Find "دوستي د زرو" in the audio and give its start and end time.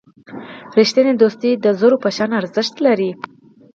1.21-1.97